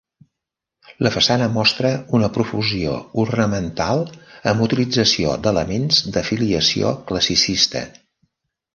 La 1.07 1.11
façana 1.15 1.49
mostra 1.57 1.91
una 2.21 2.29
profusió 2.39 2.97
ornamental 3.25 4.03
amb 4.53 4.67
utilització 4.71 5.39
d'elements 5.45 6.05
de 6.19 6.27
filiació 6.35 6.99
classicista. 7.13 7.89